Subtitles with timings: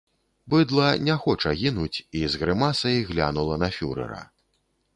[0.53, 4.21] Быдла не хоча гінуць і з грымасай глянула на фюрэра.